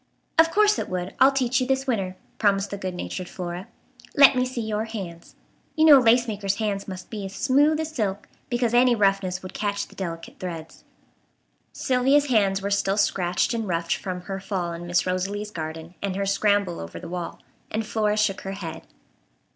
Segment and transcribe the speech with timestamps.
[0.39, 1.13] "Of course it would.
[1.19, 3.67] I'll teach you this winter," promised the good natured Flora;
[4.17, 5.35] "let me see your hands.
[5.75, 9.43] You know a lace maker's hands must be as smooth as silk, because any roughness
[9.43, 10.83] would catch the delicate threads."
[11.71, 16.15] Sylvia's hands were still scratched and roughed from her fall in Miss Rosalie's garden and
[16.15, 17.39] her scramble over the wall,
[17.69, 18.87] and Flora shook her head.